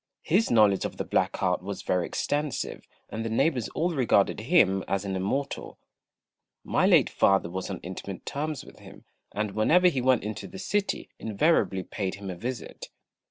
His 0.23 0.49
knowledge 0.49 0.83
of 0.83 0.97
the 0.97 1.03
black 1.03 1.43
art 1.43 1.61
was 1.61 1.83
very 1.83 2.07
extensive, 2.07 2.87
and 3.09 3.23
the 3.23 3.29
neighbours 3.29 3.69
all 3.75 3.91
regarded 3.93 4.39
him 4.39 4.83
as 4.87 5.05
an 5.05 5.15
Immortal. 5.15 5.77
My 6.63 6.87
late 6.87 7.07
father 7.11 7.51
was 7.51 7.69
on 7.69 7.79
intimate 7.81 8.25
terms 8.25 8.65
with 8.65 8.79
him, 8.79 9.05
and 9.31 9.51
whenever 9.51 9.89
he 9.89 10.01
went 10.01 10.23
into 10.23 10.47
the 10.47 10.57
city 10.57 11.09
invariably 11.19 11.83
paid 11.83 12.15
him 12.15 12.31
a 12.31 12.35
visit. 12.35 12.89